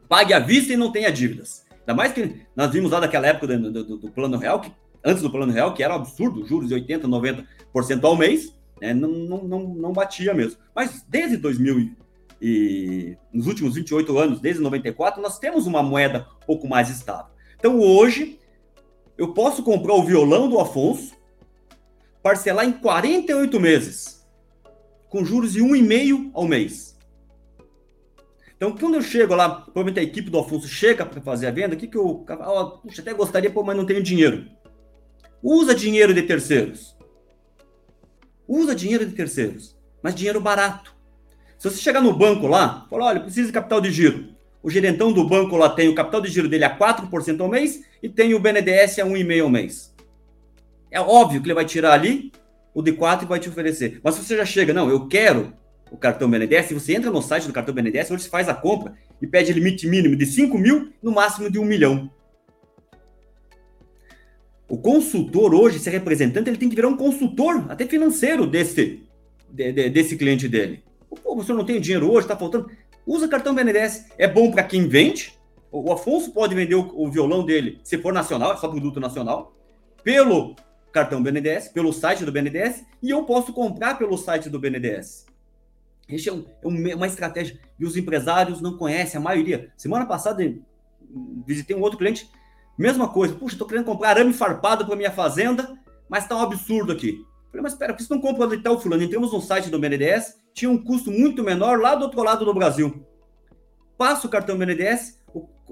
[0.08, 1.64] Pague à vista e não tenha dívidas.
[1.80, 4.72] Ainda mais que nós vimos lá daquela época do, do, do plano real, que,
[5.04, 7.02] antes do plano real, que era um absurdo, juros de 80%,
[7.74, 8.92] 90% ao mês, né?
[8.94, 10.58] não, não, não, não batia mesmo.
[10.74, 11.96] Mas desde 2000
[12.40, 17.32] e nos últimos 28 anos, desde 94, nós temos uma moeda um pouco mais estável.
[17.56, 18.38] Então hoje,
[19.16, 21.14] eu posso comprar o violão do Afonso,
[22.22, 24.26] parcelar em 48 meses,
[25.08, 26.94] com juros de 1,5 ao mês.
[28.56, 31.74] Então, quando eu chego lá, provavelmente a equipe do Afonso chega para fazer a venda,
[31.74, 32.24] o que, que eu.
[32.28, 34.46] Oh, puxa, até gostaria, pô, mas não tenho dinheiro.
[35.42, 36.93] Usa dinheiro de terceiros.
[38.46, 40.94] Usa dinheiro de terceiros, mas dinheiro barato.
[41.58, 44.34] Se você chegar no banco lá, falar, olha, precisa de capital de giro.
[44.62, 47.82] O gerentão do banco lá tem o capital de giro dele a 4% ao mês
[48.02, 49.94] e tem o BNDES a 1,5% ao mês.
[50.90, 52.32] É óbvio que ele vai tirar ali
[52.74, 54.00] o de 4 e vai te oferecer.
[54.02, 55.52] Mas se você já chega, não, eu quero
[55.90, 58.94] o cartão BNDES, você entra no site do cartão BNDES, onde você faz a compra
[59.22, 62.10] e pede limite mínimo de 5 mil, no máximo de 1 milhão.
[64.68, 69.02] O consultor hoje, esse representante, ele tem que virar um consultor, até financeiro, desse,
[69.48, 70.82] de, de, desse cliente dele.
[71.22, 72.70] Pô, senhor não tem dinheiro hoje, está faltando.
[73.06, 74.06] Usa cartão BNDES.
[74.16, 75.34] É bom para quem vende.
[75.70, 79.52] O Afonso pode vender o, o, violão dele, se for nacional, é só produto nacional,
[80.04, 80.54] pelo
[80.92, 85.26] cartão BNDES, pelo site do BNDES, e eu posso comprar pelo site do BNDES.
[86.08, 87.58] Isso é, um, é uma estratégia.
[87.78, 89.72] E os empresários não conhecem, a maioria.
[89.76, 90.44] Semana passada,
[91.44, 92.30] visitei um outro cliente,
[92.76, 93.34] mesma coisa.
[93.34, 97.24] Puxa, estou querendo comprar arame farpado para minha fazenda, mas está um absurdo aqui.
[97.48, 99.02] Falei, mas espera, por que você não compra ali tal fulano?
[99.02, 102.52] Entramos no site do BNDES, tinha um custo muito menor lá do outro lado do
[102.52, 103.06] Brasil.
[103.96, 105.20] Passa o cartão BNDES,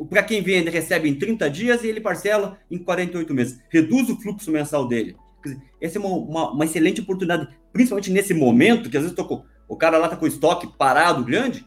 [0.09, 3.61] para quem vende recebe em 30 dias e ele parcela em 48 meses.
[3.69, 5.17] Reduz o fluxo mensal dele.
[5.43, 9.45] Dizer, essa é uma, uma, uma, excelente oportunidade, principalmente nesse momento, que às vezes com,
[9.69, 11.67] o cara lá está com o estoque parado grande,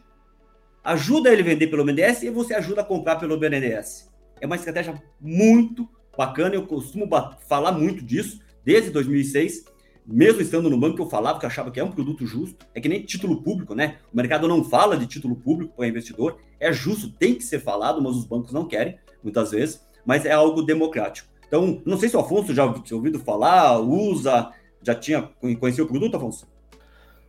[0.82, 4.05] ajuda ele a vender pelo BNDES e você ajuda a comprar pelo BNDES.
[4.40, 7.08] É uma estratégia muito bacana, eu costumo
[7.48, 11.80] falar muito disso desde 2006 mesmo estando no banco, eu falava que eu achava que
[11.80, 12.64] é um produto justo.
[12.72, 13.98] É que nem título público, né?
[14.12, 16.38] O mercado não fala de título público para investidor.
[16.60, 19.84] É justo, tem que ser falado, mas os bancos não querem, muitas vezes.
[20.04, 21.28] Mas é algo democrático.
[21.46, 25.88] Então, não sei se o Afonso já tinha ouvido falar, usa, já tinha conhecido o
[25.88, 26.46] produto, Afonso?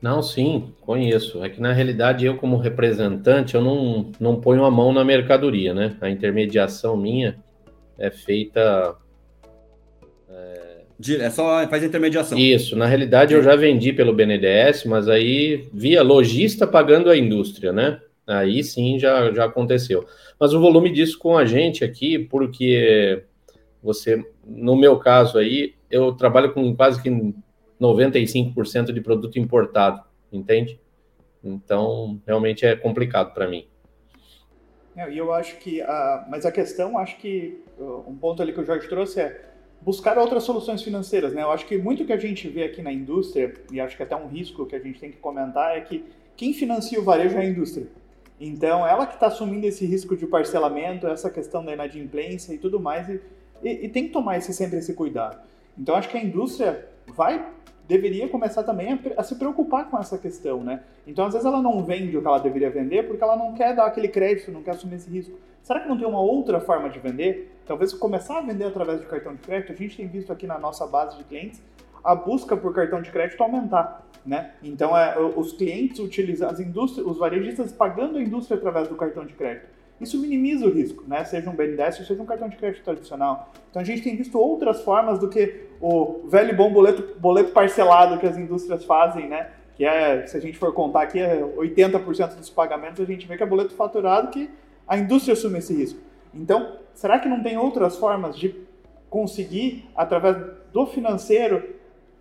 [0.02, 1.44] Não, sim, conheço.
[1.44, 5.74] É que na realidade eu, como representante, eu não, não ponho a mão na mercadoria,
[5.74, 5.98] né?
[6.00, 7.38] A intermediação minha
[7.98, 8.96] é feita.
[10.30, 10.78] É
[11.20, 12.38] é só faz intermediação.
[12.38, 17.72] Isso, na realidade eu já vendi pelo BNDES, mas aí via lojista pagando a indústria,
[17.72, 18.00] né?
[18.26, 20.06] Aí sim já, já aconteceu.
[20.40, 23.24] Mas o volume disso com a gente aqui, porque
[23.82, 27.10] você, no meu caso aí, eu trabalho com quase que
[27.80, 30.80] 95% de produto importado, entende?
[31.44, 33.68] Então, realmente é complicado para mim.
[34.96, 37.64] É, e eu acho que, a, mas a questão, acho que
[38.08, 39.46] um ponto ali que o Jorge trouxe é
[39.82, 41.44] buscar outras soluções financeiras, né?
[41.44, 44.16] Eu acho que muito que a gente vê aqui na indústria, e acho que até
[44.16, 46.04] um risco que a gente tem que comentar é que
[46.36, 47.88] quem financia o varejo é a indústria.
[48.40, 52.80] Então, ela que está assumindo esse risco de parcelamento, essa questão da inadimplência e tudo
[52.80, 53.22] mais, e,
[53.64, 55.40] e, e tem que tomar esse, sempre esse cuidado.
[55.78, 57.46] Então, acho que a indústria vai
[57.88, 60.84] deveria começar também a, se preocupar com essa questão, né?
[61.06, 63.74] Então, às vezes ela não vende o que ela deveria vender porque ela não quer
[63.74, 65.38] dar aquele crédito, não quer assumir esse risco.
[65.64, 67.60] Será que não tem uma outra forma de vender?
[67.66, 69.72] Talvez começar a vender através de cartão de crédito.
[69.72, 71.62] A gente tem visto aqui na nossa base de clientes
[72.04, 74.52] a busca por cartão de crédito aumentar, né?
[74.64, 79.26] Então, é, os clientes utilizam, as indústrias, os varejistas pagando a indústria através do cartão
[79.26, 79.77] de crédito.
[80.00, 81.24] Isso minimiza o risco, né?
[81.26, 83.52] Seja um BNDES seja um cartão de crédito tradicional.
[83.70, 87.52] Então a gente tem visto outras formas do que o velho e bom boleto, boleto
[87.52, 89.48] parcelado que as indústrias fazem, né?
[89.78, 93.38] que é, se a gente for contar aqui, é 80% dos pagamentos, a gente vê
[93.38, 94.50] que é boleto faturado que
[94.88, 96.00] a indústria assume esse risco.
[96.34, 98.56] Então, será que não tem outras formas de
[99.08, 100.36] conseguir, através
[100.74, 101.76] do financeiro,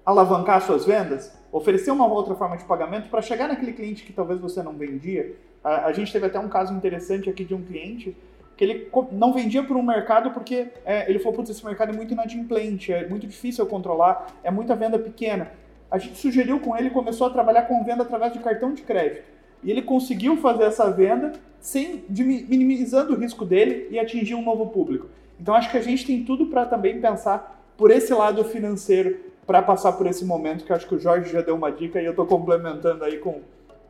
[0.05, 1.35] alavancar suas vendas?
[1.57, 5.35] Oferecer uma outra forma de pagamento para chegar naquele cliente que talvez você não vendia?
[5.63, 8.17] A, a, gente teve até um caso interessante aqui de um cliente
[8.57, 11.97] que ele não vendia para um mercado porque é, ele falou, putz, esse mercado é
[11.97, 15.51] muito inadimplente, é muito difícil controlar, é muita venda pequena
[15.91, 19.23] a gente sugeriu com ele, começou a trabalhar com venda através de cartão de crédito.
[19.63, 24.67] E ele conseguiu fazer essa venda sem minimizando o risco dele e atingir um novo
[24.67, 25.09] público.
[25.41, 29.63] Então acho que a gente tem tudo para também pensar por esse lado financeiro para
[29.63, 32.11] passar por esse momento, que acho que o Jorge já deu uma dica e eu
[32.11, 33.41] estou complementando aí com,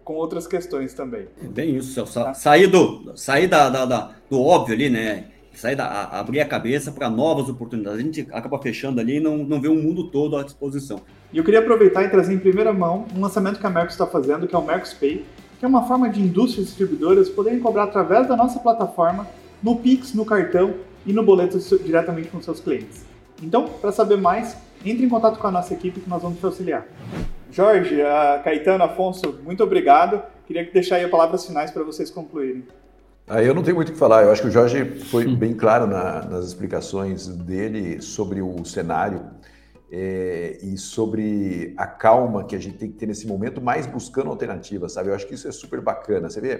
[0.05, 1.27] com outras questões também.
[1.41, 2.15] Bem isso, Celso.
[2.15, 2.35] Tá?
[2.35, 5.25] Sair, do, sair da, da, da, do óbvio ali, né?
[5.57, 7.99] sair da, abrir a cabeça para novas oportunidades.
[7.99, 11.01] A gente acaba fechando ali e não, não vê o mundo todo à disposição.
[11.33, 14.07] E eu queria aproveitar e trazer em primeira mão um lançamento que a Mercos está
[14.07, 15.25] fazendo, que é o Mercos Pay,
[15.59, 19.27] que é uma forma de indústrias distribuidoras poderem cobrar através da nossa plataforma,
[19.63, 20.75] no Pix, no cartão
[21.07, 23.07] e no boleto diretamente com seus clientes.
[23.43, 26.47] Então, para saber mais, entre em contato com a nossa equipe que nós vamos te
[26.47, 26.87] auxiliar.
[27.51, 27.97] Jorge,
[28.45, 30.23] Caetano, Afonso, muito obrigado.
[30.47, 32.65] Queria deixar aí as palavras finais para vocês concluírem.
[33.29, 34.23] Ah, eu não tenho muito o que falar.
[34.23, 39.31] Eu acho que o Jorge foi bem claro na, nas explicações dele sobre o cenário
[39.91, 44.31] é, e sobre a calma que a gente tem que ter nesse momento, mais buscando
[44.31, 45.09] alternativas, sabe?
[45.09, 46.31] Eu acho que isso é super bacana.
[46.31, 46.53] Você vê?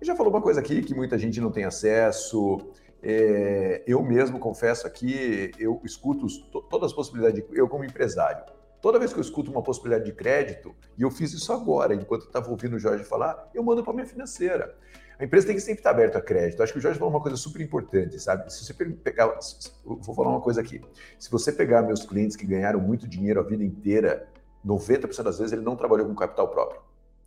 [0.00, 2.58] Ele já falou uma coisa aqui que muita gente não tem acesso.
[3.02, 6.26] É, eu mesmo confesso aqui, eu escuto
[6.68, 8.44] todas as possibilidades, de, eu como empresário,
[8.80, 12.26] toda vez que eu escuto uma possibilidade de crédito, e eu fiz isso agora, enquanto
[12.26, 14.76] estava ouvindo o Jorge falar, eu mando para minha financeira.
[15.18, 16.62] A empresa tem que sempre estar aberta a crédito.
[16.62, 18.50] Acho que o Jorge falou uma coisa super importante, sabe?
[18.50, 19.38] Se você pegar.
[19.84, 20.80] Vou falar uma coisa aqui.
[21.18, 24.26] Se você pegar meus clientes que ganharam muito dinheiro a vida inteira,
[24.66, 26.80] 90% das vezes ele não trabalhou com capital próprio.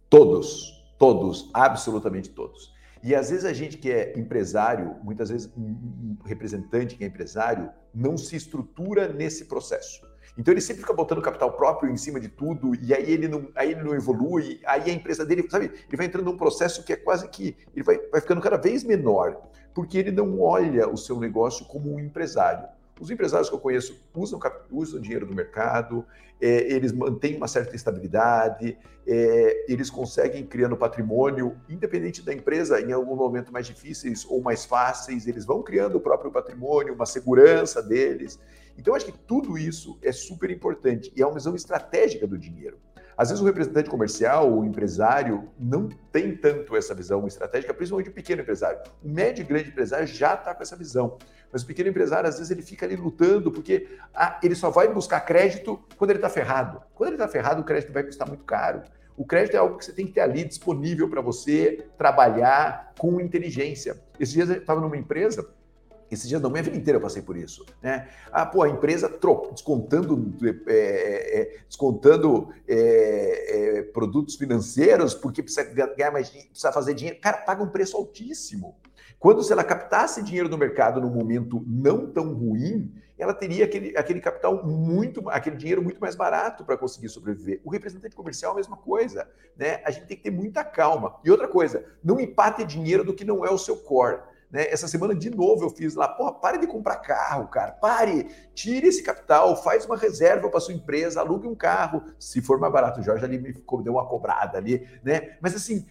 [0.09, 2.72] Todos, todos, absolutamente todos.
[3.03, 7.69] E às vezes a gente que é empresário, muitas vezes um representante que é empresário,
[7.93, 10.01] não se estrutura nesse processo.
[10.37, 13.49] Então ele sempre fica botando capital próprio em cima de tudo, e aí ele não,
[13.55, 16.93] aí ele não evolui, aí a empresa dele, sabe, ele vai entrando num processo que
[16.93, 19.37] é quase que, ele vai, vai ficando cada vez menor,
[19.75, 22.67] porque ele não olha o seu negócio como um empresário.
[23.03, 24.39] Os empresários que eu conheço usam,
[24.71, 26.05] usam dinheiro do mercado,
[26.39, 32.93] é, eles mantêm uma certa estabilidade, é, eles conseguem criando patrimônio, independente da empresa, em
[32.93, 37.83] algum momento mais difíceis ou mais fáceis, eles vão criando o próprio patrimônio, uma segurança
[37.83, 38.39] deles.
[38.77, 42.77] Então, acho que tudo isso é super importante e é uma visão estratégica do dinheiro.
[43.17, 48.13] Às vezes o representante comercial, o empresário, não tem tanto essa visão estratégica, principalmente o
[48.13, 48.79] pequeno empresário.
[49.03, 51.17] O médio e grande empresário já está com essa visão.
[51.51, 54.87] Mas o pequeno empresário, às vezes, ele fica ali lutando, porque ah, ele só vai
[54.91, 56.81] buscar crédito quando ele está ferrado.
[56.95, 58.81] Quando ele está ferrado, o crédito vai custar muito caro.
[59.15, 63.21] O crédito é algo que você tem que ter ali disponível para você trabalhar com
[63.21, 64.01] inteligência.
[64.19, 65.47] Esses dias eu estava numa empresa
[66.13, 67.65] esses dias, não, minha vida inteira eu passei por isso.
[67.81, 68.07] Né?
[68.31, 69.09] Ah, pô, a empresa
[69.51, 76.71] descontando, é, é, é, descontando é, é, produtos financeiros porque precisa ganhar mais dinheiro, precisa
[76.71, 77.19] fazer dinheiro.
[77.19, 78.75] Cara, paga um preço altíssimo.
[79.19, 83.95] Quando se ela captasse dinheiro no mercado num momento não tão ruim, ela teria aquele,
[83.95, 87.61] aquele capital muito, aquele dinheiro muito mais barato para conseguir sobreviver.
[87.63, 89.81] O representante comercial é a mesma coisa, né?
[89.85, 91.15] A gente tem que ter muita calma.
[91.23, 94.19] E outra coisa, não empate dinheiro do que não é o seu core.
[94.53, 94.67] Né?
[94.69, 98.87] Essa semana, de novo, eu fiz lá, porra, pare de comprar carro, cara, pare, tire
[98.87, 102.99] esse capital, faz uma reserva para sua empresa, alugue um carro, se for mais barato.
[102.99, 105.37] O Jorge ali me deu uma cobrada ali, né?
[105.41, 105.87] Mas assim,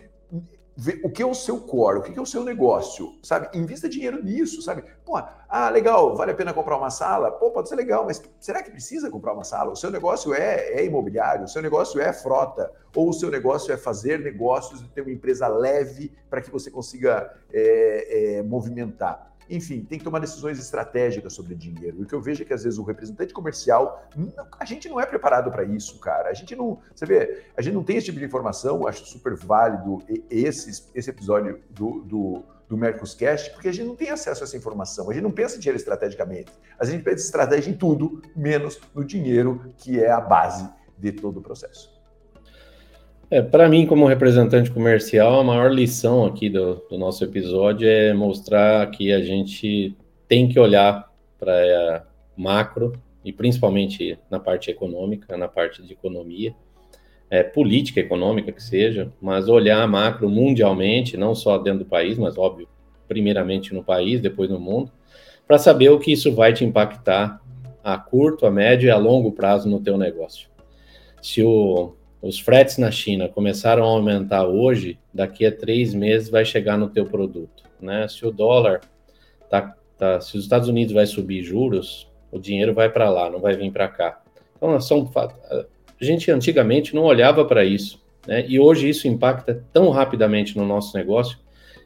[1.04, 3.48] o que é o seu core, o que é o seu negócio, sabe?
[3.56, 4.82] Invista dinheiro nisso, sabe?
[5.04, 7.30] Pô, ah, legal, vale a pena comprar uma sala?
[7.30, 9.72] Pô, pode ser legal, mas será que precisa comprar uma sala?
[9.72, 13.72] O seu negócio é, é imobiliário, o seu negócio é frota, ou o seu negócio
[13.72, 19.31] é fazer negócios e ter uma empresa leve para que você consiga é, é, movimentar.
[19.52, 21.98] Enfim, tem que tomar decisões estratégicas sobre dinheiro.
[21.98, 24.02] E o que eu vejo é que às vezes o representante comercial,
[24.58, 26.30] a gente não é preparado para isso, cara.
[26.30, 28.86] A gente não, você vê, a gente não tem esse tipo de informação.
[28.86, 34.08] Acho super válido esse, esse episódio do, do, do Mercoscast, porque a gente não tem
[34.08, 35.10] acesso a essa informação.
[35.10, 36.50] A gente não pensa em dinheiro estrategicamente.
[36.78, 40.66] A gente pensa em estratégia em tudo, menos no dinheiro, que é a base
[40.96, 41.91] de todo o processo.
[43.32, 48.12] É, para mim, como representante comercial, a maior lição aqui do, do, nosso episódio é
[48.12, 49.96] mostrar que a gente
[50.28, 52.02] tem que olhar para é,
[52.36, 52.92] macro
[53.24, 56.54] e principalmente na parte econômica, na parte de economia,
[57.30, 62.36] é, política econômica que seja, mas olhar macro mundialmente, não só dentro do país, mas
[62.36, 62.68] óbvio,
[63.08, 64.92] primeiramente no país, depois no mundo,
[65.48, 67.40] para saber o que isso vai te impactar
[67.82, 70.50] a curto, a médio e a longo prazo no teu negócio.
[71.22, 76.44] Se o os fretes na China começaram a aumentar hoje, daqui a três meses vai
[76.44, 78.06] chegar no teu produto, né?
[78.06, 78.80] Se o dólar
[79.50, 83.40] tá, tá se os Estados Unidos vai subir juros, o dinheiro vai para lá, não
[83.40, 84.22] vai vir para cá.
[84.56, 85.64] Então, são a
[86.00, 88.44] gente antigamente não olhava para isso, né?
[88.46, 91.38] E hoje isso impacta tão rapidamente no nosso negócio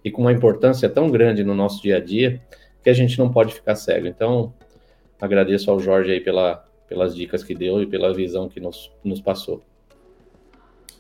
[0.04, 2.42] e com uma importância tão grande no nosso dia a dia
[2.84, 4.06] que a gente não pode ficar cego.
[4.06, 4.52] Então,
[5.18, 9.20] agradeço ao Jorge aí pela, pelas dicas que deu e pela visão que nos, nos
[9.20, 9.62] passou.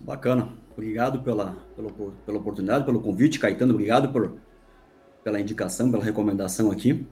[0.00, 0.48] Bacana.
[0.72, 1.90] Obrigado pela, pela,
[2.26, 3.72] pela oportunidade, pelo convite, Caetano.
[3.72, 4.36] Obrigado por,
[5.24, 7.06] pela indicação, pela recomendação aqui.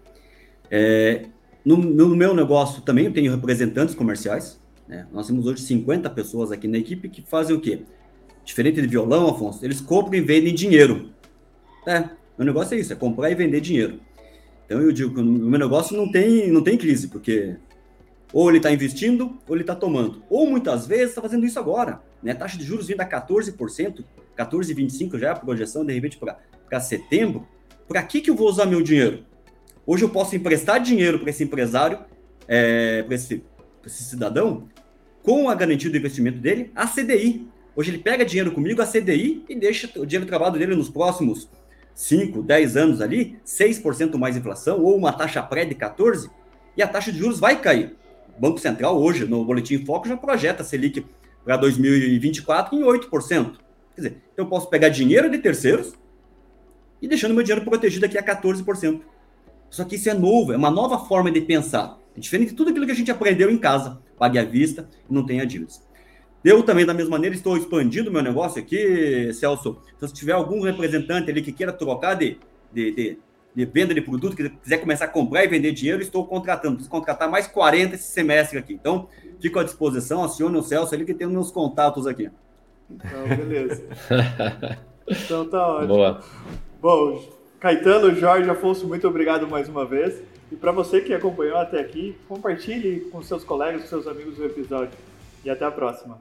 [0.70, 1.26] É,
[1.64, 4.60] no, no, meu negócio também eu tenho representantes comerciais.
[4.86, 5.06] Né?
[5.12, 7.82] Nós temos hoje 50 pessoas aqui na equipe que fazem o quê?
[8.44, 11.10] Diferente de violão, Afonso, eles compram e vendem dinheiro.
[11.86, 13.98] É, meu negócio é isso, é comprar e vender dinheiro.
[14.66, 17.56] Então eu digo que o meu negócio não tem, não tem crise, porque
[18.34, 20.24] ou ele está investindo, ou ele está tomando.
[20.28, 22.00] Ou muitas vezes está fazendo isso agora.
[22.20, 22.32] Né?
[22.32, 24.04] A taxa de juros vindo a 14%,
[24.36, 27.46] 14,25% já é a projeção, de repente, para setembro.
[27.86, 29.24] Para que, que eu vou usar meu dinheiro?
[29.86, 32.00] Hoje eu posso emprestar dinheiro para esse empresário,
[32.48, 33.40] é, para esse,
[33.86, 34.68] esse cidadão,
[35.22, 37.46] com a garantia do investimento dele, a CDI.
[37.76, 41.48] Hoje ele pega dinheiro comigo, a CDI, e deixa o dinheiro trabalhado dele nos próximos
[41.94, 46.28] 5, 10 anos ali, 6% mais inflação, ou uma taxa pré de 14%,
[46.76, 47.94] e a taxa de juros vai cair.
[48.38, 51.04] Banco Central, hoje, no Boletim Foco, já projeta a Selic
[51.44, 53.52] para 2024 em 8%.
[53.94, 55.92] Quer dizer, eu posso pegar dinheiro de terceiros
[57.00, 59.00] e deixando meu dinheiro protegido aqui a 14%.
[59.70, 61.98] Só que isso é novo, é uma nova forma de pensar.
[62.16, 64.00] É diferente de tudo aquilo que a gente aprendeu em casa.
[64.16, 65.82] Pague à vista e não tenha dívidas.
[66.44, 69.78] Eu também, da mesma maneira, estou expandindo meu negócio aqui, Celso.
[69.96, 72.38] Então, se tiver algum representante ali que queira trocar de,
[72.72, 73.18] de, de,
[73.54, 76.74] de venda de produto, que quiser começar a comprar e vender dinheiro, estou contratando.
[76.74, 78.74] Preciso contratar mais 40 esse semestre aqui.
[78.74, 79.08] Então,
[79.40, 82.30] fico à disposição, acione o Celso ali que tem meus contatos aqui.
[82.90, 83.82] Então, beleza.
[85.06, 85.88] então tá ótimo.
[85.88, 86.20] Boa.
[86.80, 87.24] Bom,
[87.60, 90.20] Caetano, Jorge, Afonso, muito obrigado mais uma vez.
[90.50, 94.44] E para você que acompanhou até aqui, compartilhe com seus colegas, com seus amigos o
[94.44, 94.98] episódio.
[95.44, 96.20] E até a próxima.